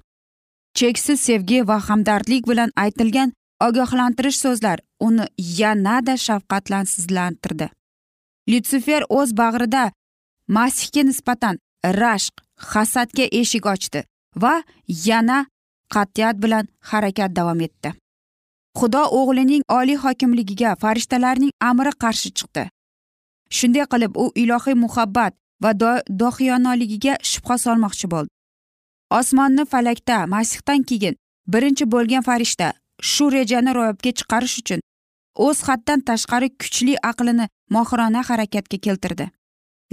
Cheksiz 0.73 1.19
sevgi 1.27 1.67
va 1.67 1.77
hamdardlik 1.88 2.47
bilan 2.47 2.71
aytilgan 2.84 3.34
ogohlantirish 3.67 4.39
so'zlar 4.43 4.79
uni 5.07 5.25
yanada 5.60 6.15
shafqatlansizlantirdi. 6.25 7.67
Lyutsifer 8.49 9.01
o'z 9.10 9.29
bag'rida 9.41 9.84
masihga 10.47 11.03
nisbatan 11.10 11.60
rashq 12.01 12.34
hasadga 12.73 13.25
eshik 13.41 13.65
ochdi 13.73 14.03
va 14.43 14.53
yana 15.07 15.39
qat'iyat 15.93 16.36
bilan 16.43 16.65
harakat 16.89 17.36
davom 17.36 17.62
etdi. 17.67 17.93
Xudo 18.79 19.03
o'g'lining 19.19 19.63
oliy 19.77 19.97
hokimligiga 20.03 20.75
farishtalarning 20.81 21.53
amri 21.69 21.91
qarshi 22.03 22.29
chiqdi. 22.38 22.63
Shunday 23.57 23.86
qilib 23.93 24.12
u 24.23 24.25
ilohiy 24.43 24.75
muhabbat 24.84 25.34
va 25.63 25.71
dohiyonoligiga 26.21 27.13
shubha 27.31 27.55
solmoqchi 27.65 28.07
bo'ldi. 28.13 28.31
Osmonni 29.19 29.65
falakda 29.71 30.17
masihdan 30.34 30.84
keyin 30.89 31.15
birinchi 31.54 31.86
bo'lgan 31.93 32.24
farishta 32.30 32.67
shu 33.12 33.26
rejani 33.32 33.71
ro'yobga 33.78 34.12
chiqarish 34.19 34.56
uchun 34.62 34.80
o'z 35.45 35.60
haddan 35.67 36.00
tashqari 36.10 36.50
kuchli 36.62 36.95
aqlini 37.12 37.45
mohirona 37.76 38.21
harakatga 38.30 38.78
keltirdi. 38.86 39.26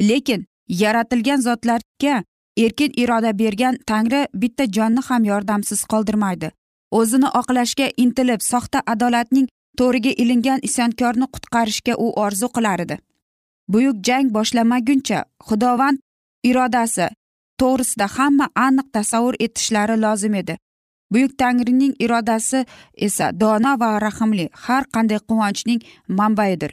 Lekin 0.08 0.46
yaratilgan 0.68 1.40
zotlarga 1.40 2.16
erkin 2.64 2.92
iroda 3.02 3.38
bergan 3.38 3.78
tangri 3.86 4.26
bitta 4.34 4.64
jonni 4.76 5.02
ham 5.08 5.24
yordamsiz 5.24 5.84
qoldirmaydi. 5.92 6.50
O'zini 6.90 7.28
oqlashga 7.40 7.86
intilib 7.96 8.40
soxta 8.50 8.82
adolatning 8.92 9.48
to'riga 9.78 10.12
ilingan 10.22 10.60
isyonkorni 10.68 11.26
qutqarishga 11.34 11.94
u 12.04 12.06
orzu 12.24 12.48
qilar 12.56 12.80
edi. 12.84 12.98
Buyuk 13.72 13.96
jang 14.08 14.26
boshlamaguncha 14.36 15.24
xudovand 15.48 15.98
irodasi 16.50 17.08
to'g'risida 17.60 18.06
hamma 18.16 18.46
aniq 18.66 18.88
tasavvur 18.96 19.34
etishlari 19.44 19.96
lozim 20.04 20.34
edi. 20.34 20.54
Buyuk 21.12 21.32
tangrining 21.40 21.94
irodasi 22.04 22.66
esa 23.06 23.26
dono 23.40 23.72
va 23.80 23.90
rahmli 24.06 24.46
har 24.64 24.84
qanday 24.94 25.20
quvonchning 25.28 25.80
manbaidir 26.18 26.72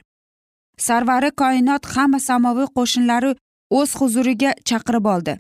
sarvari 0.78 1.32
koinot 1.42 1.86
hamma 1.96 2.20
samoviy 2.20 2.68
qo'shinlari 2.78 3.32
o'z 3.80 3.96
huzuriga 4.00 4.52
chaqirib 4.70 5.06
oldi. 5.14 5.34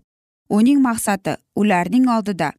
Uning 0.57 0.79
maqsadi 0.87 1.33
ularning 1.61 2.07
oldida 2.15 2.49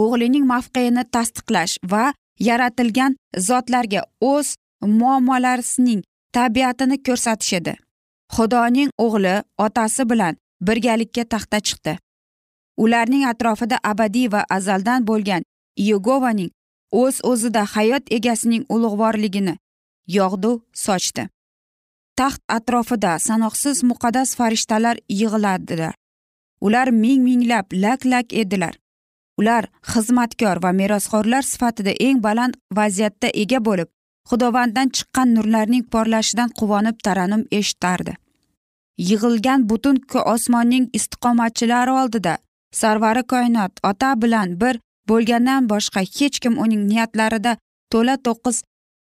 o'g'lining 0.00 0.44
mavqeini 0.52 1.04
tasdiqlash 1.14 1.74
va 1.92 2.04
yaratilgan 2.48 3.16
zotlarga 3.48 4.02
o'z 4.32 4.48
muammolarining 5.00 6.02
tabiatini 6.36 6.96
ko'rsatish 7.06 7.52
edi. 7.60 7.74
Xudoning 8.34 8.90
o'g'li 9.04 9.34
otasi 9.66 10.04
bilan 10.10 10.34
birgalikka 10.60 11.24
taxta 11.24 11.60
chiqdi. 11.60 11.98
Ularning 12.76 13.24
atrofida 13.32 13.78
abadiy 13.90 14.28
va 14.32 14.44
azaldan 14.56 15.06
bo'lgan 15.06 15.42
yegovaning 15.88 16.50
o'z 17.02 17.20
o'zida 17.30 17.62
hayot 17.74 18.04
egasining 18.18 18.64
ulug'vorligini 18.74 19.54
yog'du 20.16 20.52
sochdi. 20.84 21.28
Taxt 22.18 22.42
atrofida 22.48 23.18
sanoqsiz 23.28 23.82
muqaddas 23.90 24.36
farishtalar 24.38 24.96
yig'iladilar 25.20 25.94
ular 26.60 26.88
ming 26.90 27.22
minglab 27.22 27.66
lak 27.72 28.04
lak 28.04 28.32
edilar. 28.32 28.74
Ular 29.38 29.68
xizmatkor 29.92 30.62
va 30.62 30.72
merosxo'rlar 30.72 31.42
sifatida 31.42 31.92
eng 32.06 32.22
baland 32.22 32.54
vaziyatda 32.78 33.28
ega 33.42 33.60
bo'lib 33.68 33.88
xudovanddan 34.30 34.88
chiqqan 34.96 35.34
nurlarning 35.36 35.84
porlashidan 35.92 36.50
quvonib 36.58 36.96
taranum 37.06 37.44
eshitardi. 37.58 38.12
Yig'ilgan 38.98 39.68
butun 39.70 39.96
osmonning 40.34 40.90
istiqomatchilari 40.92 41.90
oldida 41.90 42.38
sarvari 42.80 43.22
koinot 43.32 43.72
ota 43.90 44.10
bilan 44.22 44.60
bir 44.60 44.80
bo'lgandan 45.08 45.68
boshqa 45.72 46.00
hech 46.00 46.40
kim 46.42 46.58
uning 46.64 46.82
niyatlarida 46.90 47.56
to'la 47.92 48.16
to'qqiz 48.26 48.62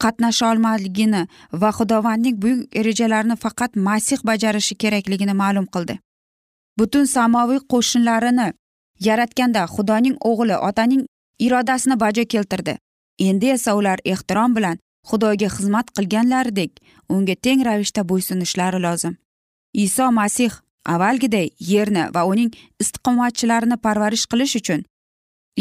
qatnasha 0.02 0.50
olmaligini 0.52 1.22
va 1.60 1.70
xudovandning 1.78 2.36
buyuk 2.42 2.60
rejalarini 2.86 3.36
faqat 3.44 3.76
masih 3.88 4.18
bajarishi 4.28 4.74
kerakligini 4.82 5.34
ma'lum 5.42 5.66
qildi. 5.74 5.98
Butun 6.78 7.04
samoviy 7.16 7.60
qo'shinlarini 7.72 8.48
yaratganda 9.08 9.62
xudoning 9.74 10.16
o'g'li 10.30 10.56
otaning 10.68 11.02
irodasini 11.46 12.00
bajo 12.00 12.24
keltirdi. 12.32 12.74
Endi 13.28 13.46
esa 13.56 13.74
ular 13.78 13.98
ehtirom 14.12 14.56
bilan 14.56 14.76
xudoga 15.08 15.48
xizmat 15.56 15.86
qilganlaridek 15.96 16.72
unga 17.14 17.34
teng 17.44 17.64
ravishda 17.68 18.02
bo'ysunishlari 18.10 18.82
lozim. 18.86 19.14
Iso 19.84 20.10
masih 20.18 20.52
avvalgiday 20.92 21.48
yerni 21.70 22.04
va 22.14 22.22
uning 22.32 22.50
istiqomatchilarini 22.82 23.76
parvarish 23.86 24.26
qilish 24.32 24.56
uchun 24.60 24.84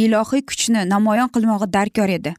ilohiy 0.03 0.43
kuchni 0.49 0.81
namoyon 0.93 1.29
qilmog'i 1.35 1.67
darkor 1.73 2.09
edi. 2.17 2.33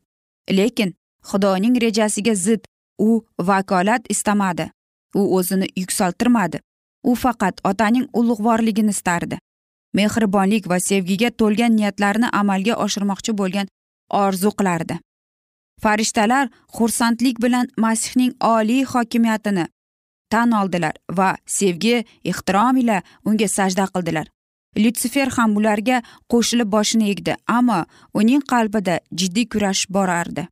Lekin 0.58 0.94
xudoning 1.30 1.76
rejasiga 1.84 2.34
zid 2.34 2.62
u 2.98 3.24
vakolat 3.48 4.02
istamadi. 4.14 4.70
U 5.14 5.22
o'zini 5.38 5.66
yuksaltirmadi. 5.76 6.60
U 7.04 7.14
faqat 7.14 7.60
otaning 7.70 8.06
ulug'vorligini 8.18 8.92
istardi. 8.96 9.38
Mehribonlik 9.94 10.68
va 10.70 10.78
sevgiga 10.80 11.30
to'lgan 11.30 11.76
niyatlarini 11.76 12.28
amalga 12.40 12.74
oshirmoqchi 12.84 13.32
bo'lgan 13.40 13.68
orzu 14.22 14.50
qilardi. 14.58 14.98
Farishtalar 15.82 16.48
xursandlik 16.76 17.40
bilan 17.44 17.66
masihning 17.84 18.32
oliy 18.40 18.84
hokimiyatini 18.92 19.66
tan 20.32 20.52
oldilar 20.60 20.94
va 21.18 21.36
sevgi 21.46 22.04
ehtirom 22.30 22.76
ila 22.82 23.02
unga 23.24 23.48
sajda 23.48 23.86
qildilar. 23.94 24.26
Lyutsifer 24.76 25.28
ham 25.36 25.56
ularga 25.56 26.02
qo'shilib 26.32 26.68
boshini 26.76 27.10
egdi 27.12 27.36
ammo 27.58 27.80
uning 28.20 28.42
qalbida 28.52 28.98
jiddiy 29.20 29.46
kurash 29.52 29.86
borardi. 29.96 30.48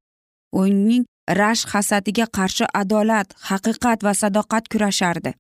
Uning 0.63 1.05
rashk 1.41 1.69
hasadiga 1.75 2.27
qarshi 2.37 2.65
adolat 2.81 3.35
haqiqat 3.49 4.05
va 4.07 4.13
sadoqat 4.23 4.65
kurashardi. 4.73 5.35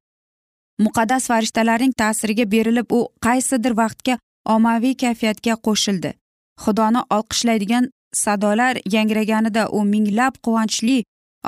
Muqaddas 0.84 1.28
farishtalarning 1.30 1.94
ta'siriga 2.00 2.44
berilib 2.54 2.92
u 2.98 3.00
qaysidir 3.26 3.72
vaqtga 3.82 4.18
ommaviy 4.54 4.94
kayfiyatga 5.02 5.54
qo'shildi. 5.66 6.10
Xudoni 6.62 7.00
olqishlaydigan 7.16 7.90
sadolar 8.24 8.74
yangraganida 8.94 9.68
u 9.76 9.84
minglab 9.92 10.34
quvonchli 10.44 10.98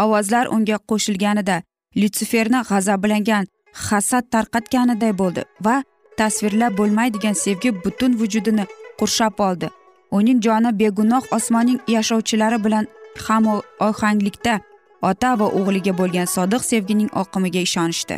ovozlar 0.04 0.46
unga 0.56 0.78
qo'shilganida 0.90 1.62
lyutsiferni 2.00 2.60
g'azablangan 2.70 3.44
hasad 3.88 4.24
tarqatganiday 4.34 5.12
bo'ldi 5.20 5.42
va 5.66 5.76
tasvirlab 6.20 6.78
bo'lmaydigan 6.80 7.36
sevgi 7.44 7.70
butun 7.84 8.12
vujudini 8.20 8.64
qurshab 9.00 9.42
oldi. 9.48 9.68
Uning 10.18 10.38
joni 10.46 10.70
begunoh 10.80 11.24
osmonning 11.36 11.78
yashovchilari 11.94 12.58
bilan 12.64 12.86
ham 13.26 13.44
ohanglikda 13.88 14.54
ota 15.10 15.30
va 15.40 15.46
o'g'liga 15.58 15.92
bo'lgan 16.00 16.28
sodiq 16.36 16.62
sevgining 16.70 17.10
oqimiga 17.22 17.60
ishonishdi. 17.68 18.16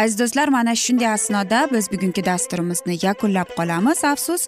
Aziz 0.00 0.18
do'stlar 0.20 0.48
mana 0.56 0.74
shunday 0.84 1.10
asnoda 1.16 1.68
biz 1.72 1.92
bugungi 1.92 2.22
dasturimizni 2.30 2.94
yakunlab 3.06 3.48
qolamiz. 3.58 4.04
Afsus 4.12 4.42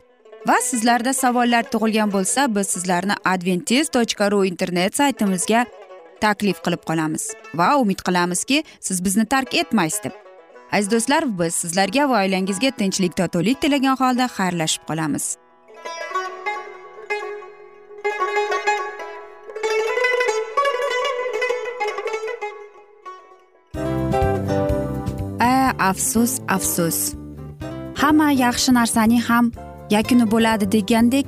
va 0.48 0.56
sizlarda 0.70 1.12
savollar 1.12 1.64
tug'ilgan 1.72 2.12
bo'lsa 2.16 2.40
biz 2.56 2.66
sizlarni 2.74 3.14
adventis 3.32 3.88
tochka 3.96 4.30
ru 4.30 4.44
internet 4.52 4.96
saytimizga 4.96 5.60
taklif 6.24 6.62
qilib 6.64 6.82
qolamiz. 6.88 7.28
Va 7.58 7.68
umid 7.82 8.00
qilamizki 8.06 8.62
siz 8.80 9.04
bizni 9.04 9.26
tark 9.34 9.54
etmaysiz 9.64 10.04
deb. 10.08 10.16
Aziz 10.72 10.90
do'stlar 10.94 11.28
biz 11.38 11.62
sizlarga 11.62 12.08
va 12.10 12.24
oilangizga 12.24 12.70
tinchlik 12.80 13.16
totuvlik 13.20 13.60
tilagan 13.64 13.96
holda 14.02 14.30
xayrlashib 14.38 14.90
qolamiz. 14.90 15.34
Afsus 25.82 26.32
afsus. 26.48 26.98
Hamma 28.00 28.28
yaxshi 28.32 28.74
narsaning 28.76 29.24
ham 29.28 29.50
yakuni 29.94 30.28
bo'ladi 30.34 30.70
degandek 30.74 31.26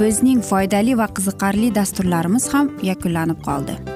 bizning 0.00 0.44
foydali 0.50 0.98
va 1.00 1.10
qiziqarli 1.16 1.74
dasturlarimiz 1.80 2.52
ham 2.54 2.72
yakunlanib 2.92 3.40
qoldi. 3.48 3.95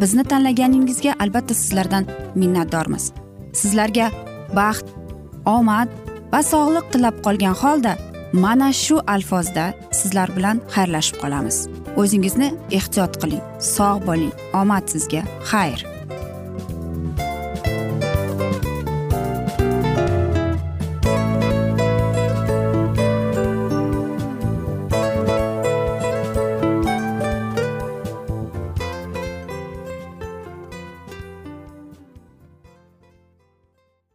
Bizni 0.00 0.24
tanlaganingizga 0.24 1.14
albatta 1.18 1.54
sizlardan 1.54 2.06
minnatdormiz. 2.34 3.12
Sizlarga 3.52 4.10
baxt 4.56 4.86
omad 5.56 5.88
va 6.32 6.40
sog'liq 6.52 6.90
tilab 6.92 7.22
qolgan 7.26 7.56
holda 7.62 7.96
mana 8.44 8.72
shu 8.72 8.96
alfozda 9.14 9.64
sizlar 10.00 10.28
bilan 10.36 10.60
xayrlashib 10.74 11.16
qolamiz. 11.22 11.56
O'zingizni 12.00 12.48
ehtiyot 12.78 13.20
qiling 13.22 13.42
sog' 13.74 14.06
bo'ling 14.08 14.32
omad 14.62 14.84
sizga 14.92 15.22
xayr. 15.50 15.91